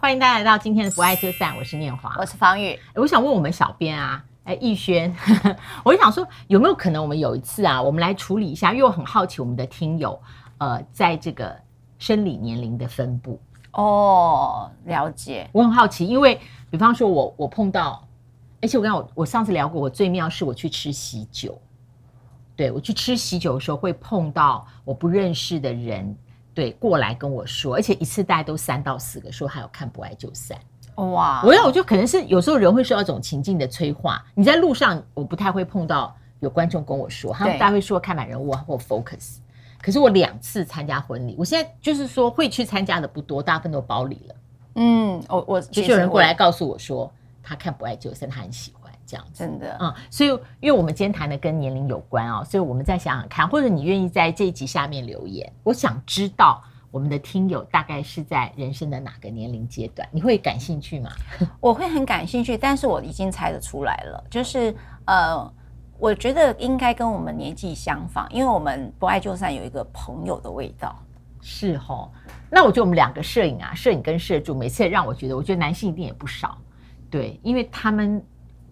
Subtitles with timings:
[0.00, 2.78] 欢迎大家来到今天的不爱就散，我是念华，我是方宇。
[2.94, 5.12] 我想问我们小编啊，哎，逸轩，
[5.84, 10.20] 我就想说有没有可能我们有一次啊，我们来处理一下，因为我很好奇我们的听友，
[10.58, 11.52] 呃，在这个
[11.98, 13.40] 生理年龄的分布。
[13.72, 15.50] 哦，了解。
[15.50, 16.40] 我很好奇，因为
[16.70, 18.06] 比方说我我碰到，
[18.62, 21.60] 而且我跟我我上次聊过，我最妙是我去吃喜酒，
[22.54, 26.16] 对，我去吃喜酒的时候会碰到我不认识的人。
[26.58, 30.58] 对，过来跟我说，而且一次大概都三到四个，说还有看不爱就散。
[30.96, 31.40] 哇！
[31.44, 34.20] 我要我就可能是有时候人会受到一种情境的催化。
[34.34, 39.36] 你在路上，我不太会碰到有观众跟我说，他们大概会说看满人物或 focus。
[39.80, 44.34] 可是我两次参加婚礼，我现在就是说会去参加的不多，大部分都包里了。
[44.74, 47.08] 嗯，我我就是有人过来告诉我说，
[47.40, 48.77] 他看不爱就散，他很喜欢。
[49.08, 50.28] 这样真的，嗯，所以
[50.60, 61.10] 因为我们今天谈的跟年龄有关啊、哦，所以我们再想想看，或者你愿意在这一集下面留言，我想知道我们的听友大概是在人生的哪个年龄阶段，你会感兴趣吗？
[61.58, 65.50] 我会很感兴趣，但是我已经猜得出来了，就是呃，
[65.98, 70.94] 我觉得应该跟我们年纪相仿，因为我们不爱就散有一个朋友的味道，
[71.40, 72.10] 是哦。
[72.50, 76.58] 那我觉得我们两个摄影啊，摄影跟摄助，每次也让我觉得，我觉得男性一定也不少，
[77.08, 78.22] 对，因为他们。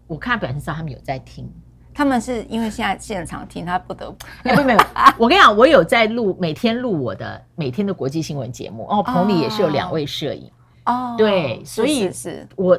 [0.06, 1.50] 我看表情上他们有在听，
[1.92, 4.26] 他们是因为现在现场听，他不得不。
[4.44, 4.80] 没有没有，
[5.18, 8.86] 我跟你讲，我有在录，每天录我的每天的国际新闻节目。
[8.88, 10.48] 哦，棚里也是有两位摄影。
[10.84, 12.78] 哦，对，所以是，我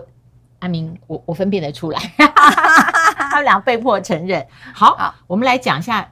[0.59, 4.47] 阿明，我我分辨得出来， 他们俩被迫承认。
[4.73, 6.09] 好，好，我们来讲一下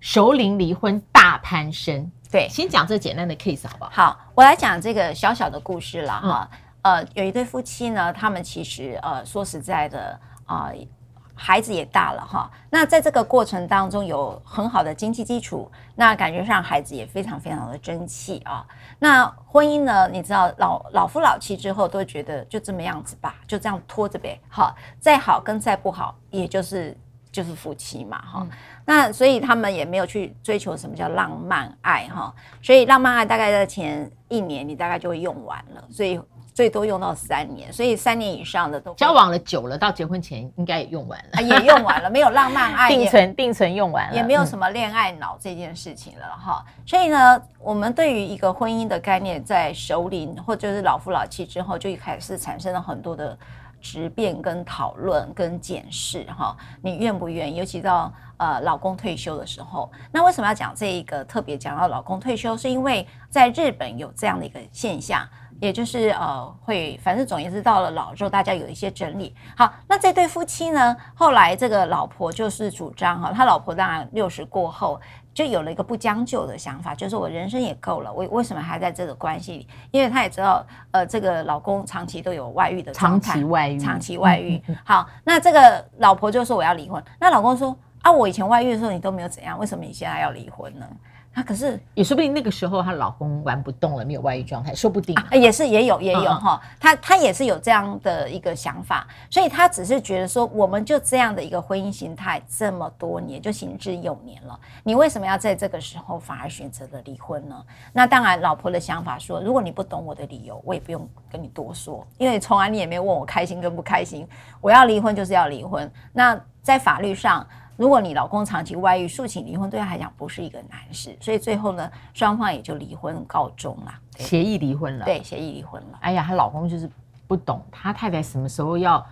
[0.00, 2.10] 熟龄离婚大攀升。
[2.30, 3.90] 对，先讲这简单的 case 好不好？
[3.90, 6.48] 好，我来讲这个小小的故事了哈。
[6.82, 10.18] 嗯、呃，有一对夫妻呢，他们其实呃说实在的。
[10.46, 10.88] 啊、呃，
[11.34, 12.50] 孩子也大了哈。
[12.70, 18.64] 那在这个过程当中，有很好的经济基础，那感觉上孩子也非常非常的争气啊。
[19.00, 24.40] 那婚姻呢，你知道老老夫老妻之后，都觉得就这么样子吧，就这样拖着呗。
[24.48, 26.96] 好，再好跟再不好，也就是
[27.32, 28.40] 就是夫妻嘛哈。
[28.42, 28.50] 嗯、
[28.84, 32.32] 那所以他们也没有去追求什么叫浪漫爱哈。
[32.62, 35.84] 所以浪漫爱大概在前一年，你大概就会用完了。
[35.90, 36.20] 所以。
[36.54, 46.64] 最多用到三年，所以三年以上的都交往了久了，到结婚前应该也用完了，啊、也用完了，没有浪漫爱， 定存定存用完了，也没有什么恋爱脑这件事情了哈。
[46.64, 53.36] 嗯、所以呢，我们对于一个婚姻的概念，在熟龄或者是老夫老妻之后，就开始产生了很多的
[53.80, 56.56] 质变、跟讨论、跟检视哈。
[56.80, 57.56] 你愿不愿意？
[57.56, 62.56] 尤其到呃老公退休的时候，那为什么要讲这一个特别讲到老公退休？
[62.56, 65.28] 是因为在日本有这样的一个现象。
[65.60, 69.34] 也就是呃，会反正总也是到了老之后，大家有一些整理。
[69.56, 75.00] 好，那这对夫妻呢，后来这个老婆就是主张哈，他老婆当然六十过后
[75.32, 79.68] 就有了一个不将就的想法，就是我人生也够了，我为什么还在这个关系里？
[79.90, 84.62] 因为他也知道，呃，这个老公长期都有外遇的状态，长期外遇，长期外遇。
[84.84, 90.86] 好，那这个老婆就说我要离婚，那老公说啊，我以前外遇的时候你都没有怎样，为什么你现在要离婚呢？
[91.34, 107.64] 她、啊、可是也说不定那个时候她老公玩不动了，没有外遇状态，说不定、啊啊、也是也有也有哈，她她、嗯、也是有这样的一个想法，所以她只是觉得说，我们就这样的一个婚姻形态这么多年就行之有年了，你为什么要在这个时候反而选择了离婚呢？
[107.92, 114.24] 那当然，老婆的想法说，如果你不懂我的理由，我也不用跟你多说，因为从来你也没有问我开心跟不开心，
[114.60, 115.90] 我要离婚就是要离婚。
[116.12, 117.44] 那在法律上。
[117.76, 125.04] 如果你老公长期外遇，诉请离婚对他来讲不是一个难事，所以最后呢，双方也就离婚告终了，协议离婚了。
[125.04, 125.98] 对，协议离婚了。
[126.00, 126.88] 哎呀，她老公就是
[127.26, 129.04] 不懂，他太太什么时候要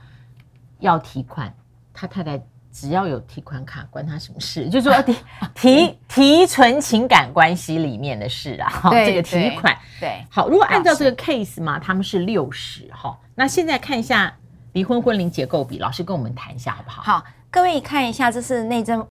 [0.78, 1.52] 要提款，
[1.92, 2.40] 他太太
[2.70, 4.68] 只要有提款卡，关他什么事？
[4.68, 5.16] 就是说 提
[5.54, 8.70] 提提存情感关系里面的事啊。
[8.70, 10.48] 哈，这个提款对，对好。
[10.48, 13.18] 如果按照这个 case 嘛，他们是六十哈。
[13.34, 14.32] 那现在看一下
[14.72, 17.02] 离婚婚龄结构比，老师跟我们谈一下好不好？
[17.02, 17.24] 好。
[17.52, 19.06] 各位看一下，这是内政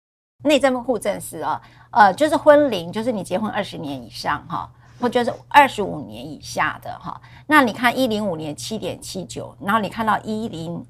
[0.46, 1.62] 内政部户政司啊，
[1.92, 7.20] 呃，就是婚龄，就是你结婚二十年以上哈，或者是二十五年以下的哈。
[7.48, 10.82] 那你看一零五年七点七九，然后你看到一零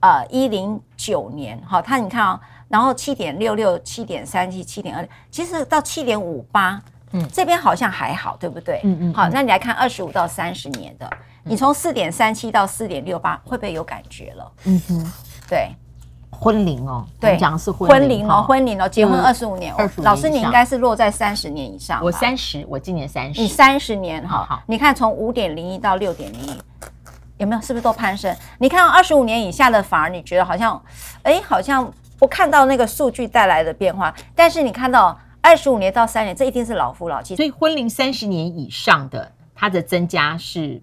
[0.00, 6.78] 呃一零九年哈，它你看啊，然后七点六六、七点三七、七点二，其实到七点五八，
[7.12, 8.82] 嗯，这边好像还好，对不对？
[8.84, 9.14] 嗯，嗯嗯。
[9.14, 11.10] 好，那你来看二十五到三十年的，
[11.42, 14.52] 你从四点三七到四点六八，会不会有感觉了？
[14.64, 15.12] 嗯哼，
[15.48, 15.74] 对。
[16.32, 22.02] 婚龄哦，对，讲的是婚龄哦，婚龄哦，结婚二十五年，老师你应该是落在三十年以上。
[22.02, 23.40] 我三十，我今年三十。
[23.40, 26.58] 你三十年哈，好，你看从五点零一到六点零一，
[27.36, 27.62] 有没有？
[27.62, 28.34] 是不是都攀升？
[28.58, 30.82] 你看二十五年以下的，反而你觉得好像，
[31.22, 31.88] 哎，好像
[32.18, 34.12] 不看到那个数据带来的变化。
[34.34, 37.36] 但是你看到二十五年到三年，这一定是老夫老妻。
[37.36, 40.82] 所以婚龄三十年以上的，它的增加是。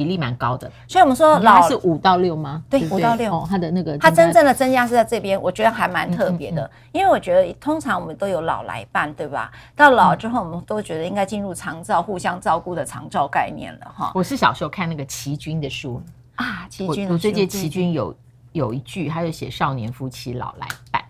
[0.00, 0.70] 比例蛮高的。
[0.88, 2.62] 所以我们说老是五到六吗？
[2.70, 3.30] 对，五到六。
[3.30, 6.62] 哦，他的那个，他真正的增加是在这边，我觉得还蛮特别的。
[6.62, 9.52] 嗯嗯嗯，因为我觉得通常我们都有老来伴，对吧？
[9.76, 14.10] 到老了之后，我们都觉得应该进入长照、互相照顾的长照概念了哈。
[14.14, 16.00] 我是小时候看那个齐军的书
[16.36, 18.16] 啊，齐军，我最近齐军有
[18.52, 21.02] 有一句，他就写少年夫妻老来伴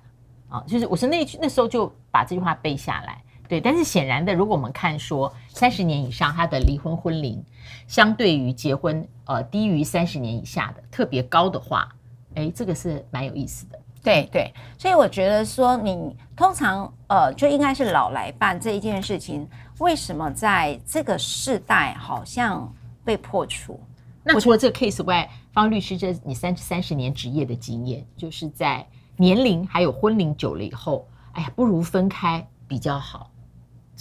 [0.48, 3.22] 啊，就是我是那句那时候就把这句话背下来。
[3.50, 7.44] 对，但是显然的，如果我们看说三十年以上他的离婚婚龄，
[7.88, 11.88] 相对于结婚呃低于三十年以下的特别高的话，
[12.36, 13.76] 哎，这个是蛮有意思的。
[14.04, 19.44] 对对，所以我觉得说你通常呃就应该是老来办这一件事情，
[19.80, 22.72] 为什么在这个世代好像
[23.04, 23.80] 被破除？
[24.22, 28.86] 那除了这个 case 外，方律师这你三三十年职业的经验，就是在
[29.16, 33.28] 年龄还有婚龄久了以后，哎呀，不如分开比较好。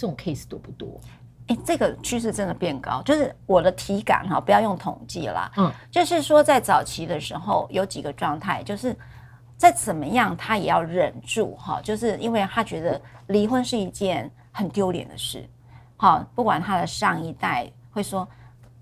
[0.00, 0.98] 这种 case 多不多？
[1.48, 5.52] 哎，这个趋势真的变高，就是我的体感哈，不要用统计啦。
[5.58, 8.96] 嗯，就是说在早期的时候有几个状态，就是
[9.58, 15.46] 再怎么样他也要忍住哈，就是因为他觉得离婚是一件很丢脸的事。
[15.96, 18.26] 好，不管他的上一代会说，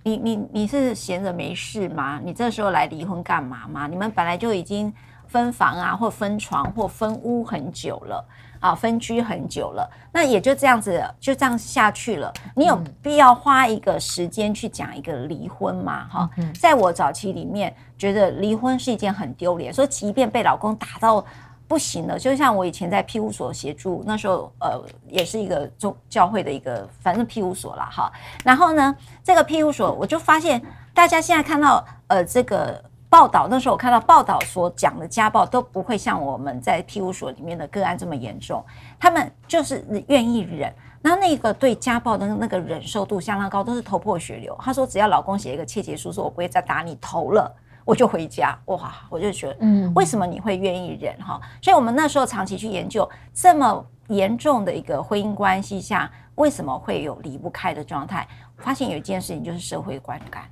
[0.04, 2.20] 你你你是闲着没事吗？
[2.22, 3.88] 你这时候来离婚干嘛吗？
[3.88, 4.92] 你们本来就已经
[5.26, 8.24] 分房啊，或分床或分屋很久了。
[8.60, 12.32] 啊，分居很久了，那也就这样子，就这样下去了。
[12.54, 16.06] 你有必要花一个时间去讲一个离婚吗？
[16.10, 21.24] 哈、嗯，在我早期里面，觉得离婚是一件很丢脸，说即便被老公打到
[21.66, 27.88] 不行了，就像我以前在庇护所协助，那时候呃，也是一个宗教会的一个，反正庇护所啦。
[27.92, 28.12] 哈。
[28.44, 30.60] 然后呢，这个庇护所，我就发现
[30.92, 32.82] 大家现在看到呃这个。
[33.10, 38.64] 报道那时候，我看到报道所讲的家暴都不会像我们在庇护所里面的个案这么严重，
[38.98, 44.56] 他们就是愿意忍，那那个对家暴的那个忍受度相当高，都是头破血流。
[44.60, 47.50] 他说，只要老公写一个切结书，说我不会再打你头了，
[47.84, 48.58] 我就回家。
[48.66, 51.40] 哇，我就觉得，嗯，为什么你会愿意忍哈？
[51.62, 58.28] 所以我们那时候长期去研究，这么严重的一个婚姻关系下，为什么会有离不开的状态？
[58.58, 60.42] 发现有一件事情就是社会观感，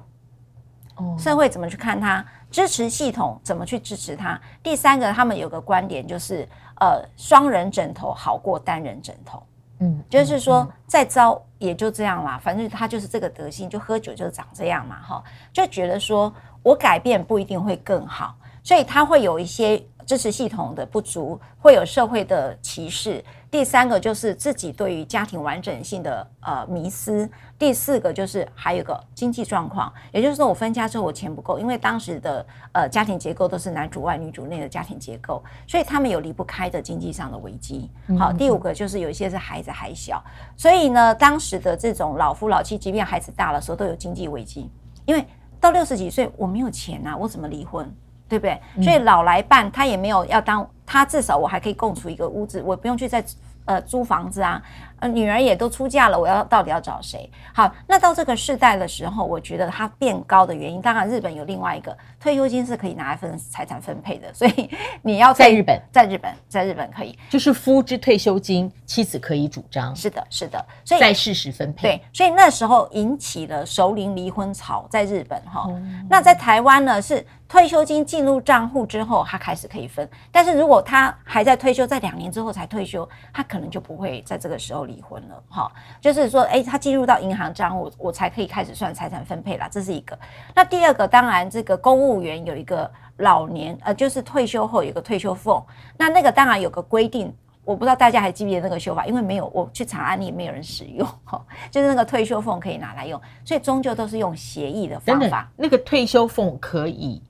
[0.95, 2.25] 哦，社会怎么去看他？
[2.51, 4.41] 支持系统怎么去支持他？
[4.63, 6.49] 第三个，他们有个观点就是，
[6.81, 9.43] 呃，双人枕头好过单人枕头。
[9.81, 15.23] 嗯，就是说再糟也就这样啦，反正他就是这个德性，就喝酒就长这样嘛，哈，
[15.53, 16.33] 就觉得说
[16.63, 19.83] 我改变不一定会更好，所以他会有一些。
[20.07, 23.23] 支持系统的不足，会有社会的歧视。
[23.51, 27.29] 第三个就是自己对于家庭完整性的呃迷思。
[27.59, 37.91] 第四个就是还有个经济状况，也就是说我分家之后我钱不够，因为当时的呃家庭结构都是男主外女主内的家庭结构，所以他们有离不开的经济上的危机。
[38.19, 40.23] 好，第五个就是有一些是孩子还小，
[40.57, 44.71] 所以呢，当时的这种老夫老妻，即便孩子大了时候都有经济危机，
[45.07, 45.27] 因为
[45.59, 47.91] 到六十几岁我没有钱啊，我怎么离婚？
[48.29, 48.61] 对不对？
[48.83, 53.25] 所以老来伴他也没有要当，他至少我还可以共处一个屋子，我不用去再
[53.65, 54.63] 呃租房子啊。
[54.99, 57.31] 呃，女儿也都出嫁了，我要到底要找谁？
[57.53, 64.71] 好，那到这个世代的时候，我觉得它变高的原因，当然日本有另外一个退休金是可以拿来分财产分配的，所以
[65.03, 69.95] 你要在，在日本，在日本，在日本可以，就是夫之退休金，妻子可以主张。
[69.95, 71.83] 是的，是的，所以在事实分配。
[71.89, 76.07] 对，所以那时候引起了熟龄离婚潮，在日本哈、嗯。
[76.09, 84.87] 那在台湾呢，是退休金进入账户之后，他开始可以分，但是如果他还在退休，在两年之后才退休，他可能就不会在这个时候。
[84.87, 90.17] 离婚了，哈，就是说，哎，他进入到银行账户，我才可以开始算财产分配了，这是一个。
[90.55, 95.61] 那第二个，当然，这个公务员有一个老年，呃，就是退休后有个退休俸，
[95.97, 97.35] 那那个当然有个规定，
[97.65, 105.51] 我不知道大家还记不记得那个修法，因为没有，我去查案例，没有人使用，哈， 就是那个退休俸可以拿来用，所以终究都是用协议的方法。
[105.57, 107.21] 那个退休俸可以，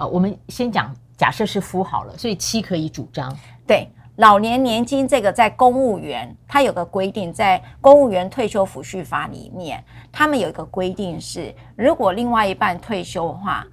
[0.00, 3.86] 呃，我们先讲，假设是夫好了，所以妻可以主张，对。
[4.16, 13.66] 老年年金这个在公务员，它有个规定，在公务员退休抚恤法里面，他们有一个规定是，如果另外一半退休的话，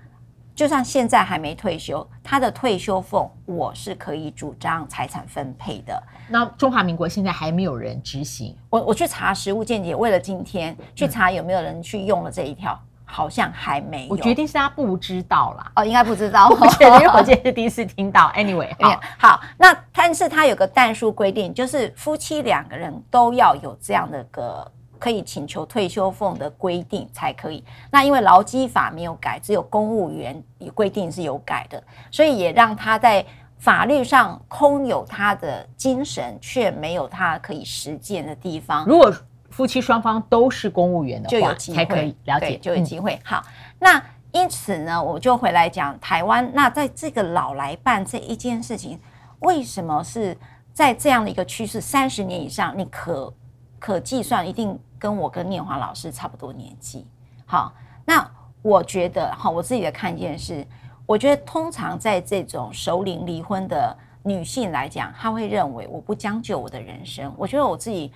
[0.56, 6.02] 就算现在还没退休，他的退休俸我是可以主张财产分配的。
[6.30, 12.80] 那中华民国现在还没有人执行，我我去查实务见解，为了今天去查有没有人去用了这一条。
[13.08, 15.72] 嗯好像还没有，我决定是他不知道啦。
[15.78, 16.50] 哦，应该不知道。
[16.52, 18.30] 我觉得，因为我今天是第一次听到。
[18.36, 27.64] Anyway，好，好，那但是他有个但书规定，就是夫妻两个人都要有这样的个可以请求退休俸的规定才可以。
[27.90, 30.44] 那因为劳基法没有改，只有公务员
[30.76, 33.26] 规定是有改的，所以也让他在
[33.58, 38.86] 法律上空有他的精神，却没有他可以实践的地方。
[38.86, 39.12] 如果
[39.58, 43.20] 夫妻双方都是公务员的话，就有机会才可以了解，就有机会。
[43.24, 43.44] 好，
[43.80, 44.00] 那
[44.32, 46.48] 因此呢，我就回来讲台湾。
[46.54, 49.00] 那在这个老来伴这一件事情，
[49.40, 50.38] 为什么是
[50.74, 51.82] 在这样的一个趋势？
[51.82, 53.34] 三十年以上，你可
[53.80, 57.08] 可计算，一定跟我跟念华老师差不多年纪。
[57.48, 57.74] 好，
[58.06, 58.30] 那
[58.62, 60.64] 我觉得，哈，我自己的看见是，
[61.08, 67.34] 我觉得通常在这种熟龄离婚的女性来讲，她会认为我不将就我的人生。
[67.36, 68.14] 我觉得我自己。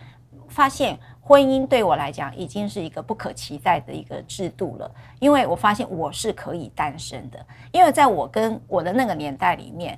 [0.52, 9.98] 发现婚姻对我来讲已经是一个不可期待的一个制度了，因为我发现我是可以单身的，因为在我跟我的那个年代里面，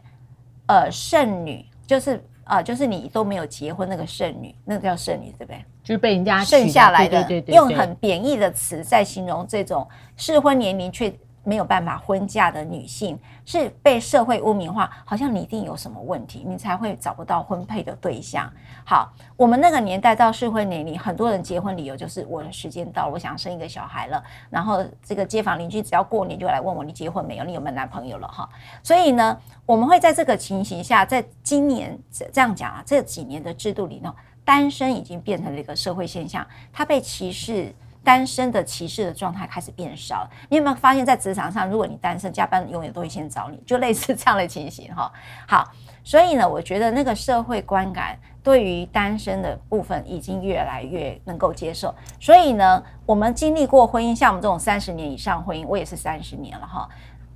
[0.67, 5.65] 呃，剩女就是呃，就是你都没有结婚那个剩女，那个叫剩女，对不对？
[5.83, 11.13] 就是被人家剩下来的，对对对对，用很贬义的词在形容这种适婚年龄却。
[11.43, 18.49] 没有办法婚嫁的女性是被社会污名化，好像你一定有什么问题，你才会找不到婚配的对象。
[18.85, 24.23] 好，我们那个年代到适婚年龄，很多人结婚理由就是我的时间到了，我想生一个小孩了。
[24.49, 27.43] 然后这个街坊邻居只要过年就来问我，你结婚没有？
[27.43, 28.27] 你有没有男朋友了？
[28.27, 28.47] 哈，
[28.81, 34.13] 所以呢，我们会在这个情形下，在今年这样讲啊，这几年的制度里呢，
[34.45, 37.73] 单身已经变成了一个社会现象，它被歧视。
[38.03, 45.11] 单身的歧视的状态开始变少，你有没有发现，在职场上，如果你单身，加班永远都会先找你，就类似这样的情形哈。
[45.47, 45.71] 好，
[46.03, 51.95] 所以呢，我觉得那个社会观感对于单身的部分已经越来越能够接受。
[52.19, 56.89] 所以呢，我们经历过婚姻，像我们这种三十年以上婚姻，我也是三十年了哈。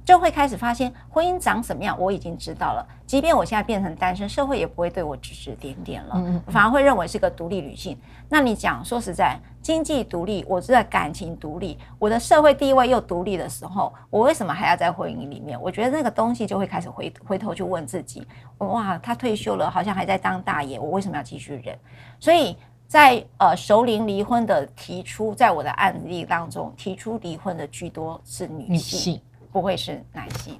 [0.03, 2.87] 就会开始发现婚姻长什么样，我已经知道了。
[3.05, 7.99] 即便我现在变成单身，社会也不会对我指指点点了，反而会认为是个独立女性。
[8.29, 15.61] 那你讲，说实在，经济独立，我是在感情独立，我的社会地位又独立的时候，我为什么还要在婚姻里面？
[15.61, 18.25] 我觉得那个东西就会开始回回头去问自己：
[18.59, 21.77] 哇，他退休了，好像还在当大爷，我为什么要继续忍？
[22.17, 22.55] 所以
[22.87, 28.47] 在呃熟龄离婚的提出，在我的案例当中，提出离婚的居多是。
[28.47, 29.19] 女性
[29.51, 30.57] 不会是男性，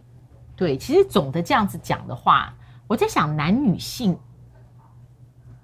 [0.54, 2.54] 对，其实总的这样子讲的话，
[2.88, 4.20] 我在想男女性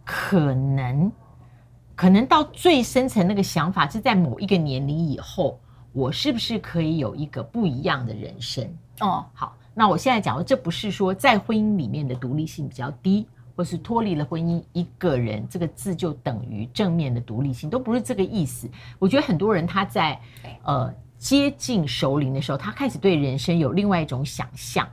[0.05, 1.11] 可能
[1.95, 5.59] 可能到最深层那个想法是在某一个年龄以后，
[5.91, 8.67] 我是不是可以有一个不一样的人生？
[8.99, 18.69] 哦，好，那我现在讲的这不是说在婚姻里面的独立性比较低，或是脱离了婚姻一个人这个字就等于正面的独立性，都不是这个意思。
[18.99, 20.19] 我觉得很多人他在
[20.63, 20.93] 呃。
[21.23, 24.85] 接近熟龄的时候，他开始对人生有另外一种想象，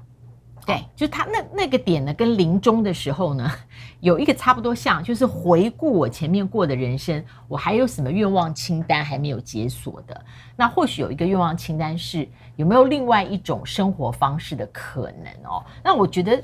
[0.71, 3.50] 对，就他那那个点呢，跟临终的时候呢，
[4.00, 10.25] 有一个差不多像，就是回顾我前面过的人生，我还有什么愿望清单还没有解锁的？
[10.57, 15.65] 那或许有一个愿望清单是有没有另外一种生活方式的可能哦？
[15.83, 16.43] 那我觉得，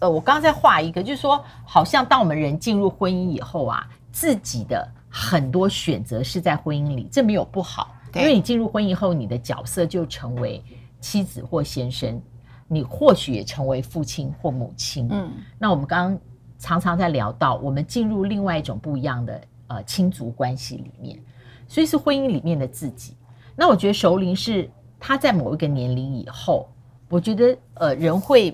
[0.00, 7.90] 呃，我刚刚在画一个，就是说，好像当我们人进入婚姻以后啊，自己的很多选择是在婚姻里，这没有不好。
[8.14, 10.62] 因为你进入婚姻后，你的角色就成为
[11.00, 12.22] 妻子或先生，
[12.66, 15.08] 你或许也成为父亲或母亲。
[15.10, 16.20] 嗯，那我们刚刚
[16.58, 21.20] 常常在聊到，我们进入另外一种不一样的呃亲族关系里面，
[21.68, 23.16] 所以是婚姻里面的自己。
[23.54, 26.68] 那我觉得熟龄是他在某一个年龄以后，
[27.08, 28.48] 我觉得呃人会，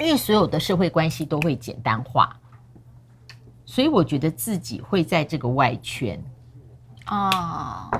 [0.00, 2.36] 因为所有的社会关系都会简单化，
[3.64, 6.22] 所以我觉得自己会在这个外圈
[7.04, 7.90] 啊。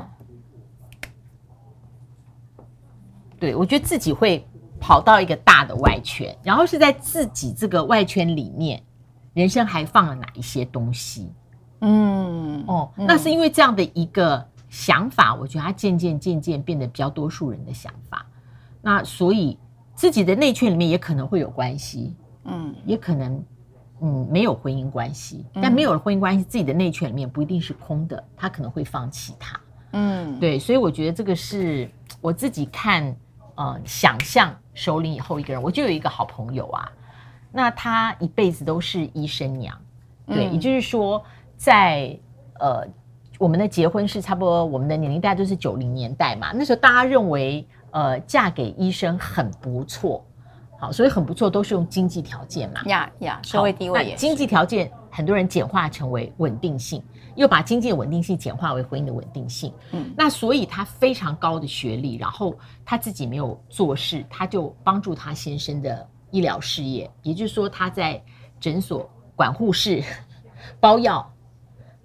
[3.38, 4.46] 对，我觉得自己会
[4.82, 8.82] 跑到一个大的外圈，然后是在自己这个外圈里面，
[9.32, 11.30] 人生还放了哪一些东西？
[11.82, 18.26] 嗯，哦，那是因为这样的一个想法，我觉得它渐渐渐渐变得比较多数人的想法。
[18.82, 19.56] 那所以
[19.94, 23.40] 自己的内圈里面也可能会有关系，嗯，也可能
[24.00, 29.60] 嗯没有婚姻关系，但没有了婚姻关系，自己的内圈里面不一定是空的，他可能会放弃它。
[29.92, 31.88] 嗯，对，所以我觉得这个是
[32.20, 33.16] 我自己看。
[33.54, 36.90] 呃，想象熟龄以后一个人，我就有一个好朋友啊，
[37.50, 39.76] 那他一辈子都是医生娘，
[40.26, 41.22] 对，嗯、也就是说
[41.56, 42.18] 在，在
[42.60, 42.86] 呃
[43.38, 50.24] 我们的结婚是差不多，我们的年龄大概都是九零年代嘛，那时候大家认为呃嫁给医生很不错，
[50.78, 57.00] 好，所以很不错都是用经济条件嘛，呀呀，社会地位也经济条件，很多人简化成为稳定性。
[57.34, 62.54] 又把经济的稳定性简化为婚姻的稳定性，嗯，那所以他非常高的学历，然后
[62.84, 68.22] 他自己没有做事，他就帮助他先生的医疗事业，也就是说他在
[68.60, 70.04] 诊所管护士、
[70.78, 71.26] 包药、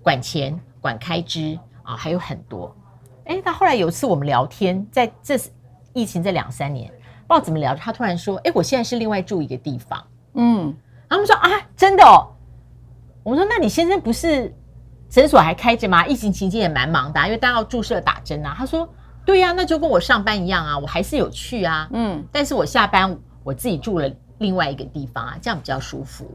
[0.01, 2.73] 管钱、管开支啊，还有很多。
[3.25, 5.37] 哎，他后来有一次我们聊天，在这
[5.91, 6.89] 疫情这两三年，
[7.27, 10.01] 不知道怎么聊，他突然说：“哎，我现在是另外住一个地方。”
[10.35, 10.73] 嗯，
[11.09, 12.31] 他们说：“啊，真的哦。”
[13.27, 14.55] 我们说：“那你先生不是？”
[15.11, 16.07] 诊所还开着吗？
[16.07, 18.55] 疫情期间也蛮忙的，因为大家要注射打针啊。
[18.57, 18.87] 他说
[19.27, 21.89] ：“对呀、啊，那就跟我上班一样啊，我还是有去啊。
[21.91, 26.25] 嗯，但是我下班我自己住了另外一个地方啊，这样比较舒服。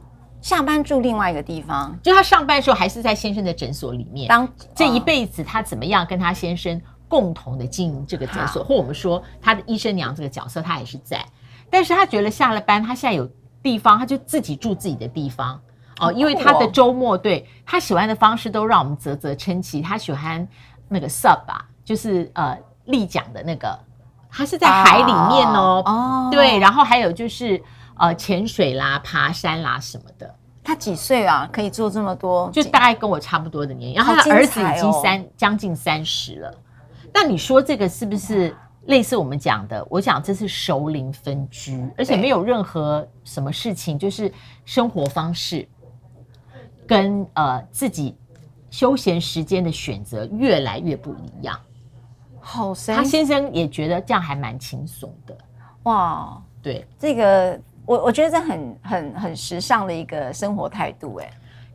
[0.43, 4.29] 下班住另外一个地方，就他上班的时候还是在先生的诊所里面。
[4.29, 11.25] 当这一辈子他怎么样跟他先生共同的经营这个诊所，或我们说他的医生娘这个角色，他也是在。
[11.71, 13.27] 但是他觉得下了班，他现在有
[13.63, 15.59] 地方，他就自己住自己的地方
[16.03, 19.81] 哦，因为他的周末对他喜欢的方式都让我们啧啧称奇。
[19.81, 20.47] 他喜欢
[20.89, 23.79] 那个 sub 吧，就是呃立桨的那个，
[24.31, 27.63] 他是在海里面哦，哦，对，然后还有就是。
[27.95, 30.35] 呃，潜水啦，爬山啦什么的。
[30.65, 31.49] 他几岁啊？
[31.53, 32.51] 可以做这么多？
[32.51, 33.97] 就大概跟我差不多的年龄。
[33.97, 36.53] 然后他儿子已经三将近三十了。
[37.13, 38.57] 那你说这个是不是
[38.87, 39.87] 类似我们讲的？
[39.89, 44.33] 我讲这是熟龄分居，而且没有任何什么事情，就是
[44.65, 45.69] 生活方式
[46.93, 48.15] 跟呃自己
[48.71, 51.59] 休闲时间的选择越来越不一样。
[52.41, 55.37] 好，他先生也觉得这样还蛮轻松的。
[55.85, 57.59] 哇，对这个。
[57.85, 61.29] 我我觉得这很很很时尚的一个生活态度，哎，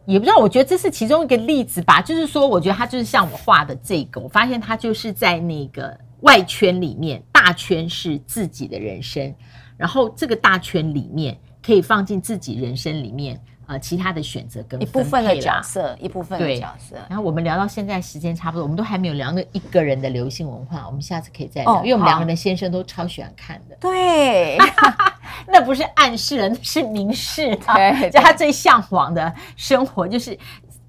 [0.06, 2.02] 也不知道，我觉得这是其中一个例子吧。
[2.02, 9.36] 就是说，我觉得他就是像我画的这个，我发现他就是在那个外圈里面，大圈是自己的人生，
[9.76, 13.38] 然后这个大圈里面可以放进自己人生里面。
[13.68, 16.96] 呃，其他的选择跟一部分的角色，一部分的角色。
[17.10, 23.76] 然后我们聊到现在时间差不多，我们都还没有聊那一个人的流行文化，我们下次可以再聊，哦、因为我们两个人的先生都超喜欢看的。
[23.82, 24.58] 对，
[25.52, 28.10] 那不是暗示了，那是明示的。
[28.10, 30.38] 就他最向往的生活，就是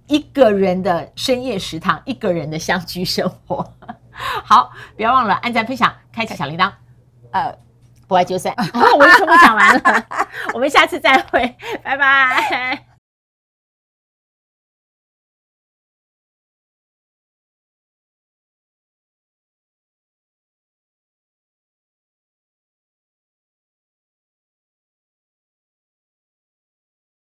[0.06, 3.74] 一个人的深夜食堂，一个人的相居生活。
[4.44, 6.70] 好，不要忘了按赞、分享、开启小铃铛。
[7.32, 7.67] 呃。
[8.08, 8.52] 不爱就散，
[8.98, 10.04] 我就全部讲完了，
[10.54, 12.87] 我们下次再会，拜拜。